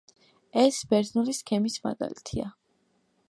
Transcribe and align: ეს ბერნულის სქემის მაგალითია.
ეს 0.61 0.79
ბერნულის 0.93 1.43
სქემის 1.43 1.77
მაგალითია. 1.85 2.49